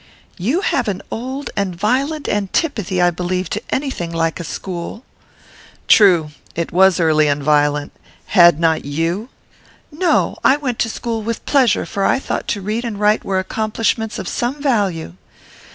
[0.39, 4.43] "'You have an old and a violent antipathy, I believe, to any thing like a
[4.43, 5.03] school.'
[5.87, 6.31] "'True.
[6.55, 7.91] It was early and violent.
[8.25, 9.29] Had not you?'
[9.91, 10.37] "'No.
[10.43, 14.17] I went to school with pleasure; for I thought to read and write were accomplishments
[14.17, 15.13] of some value.'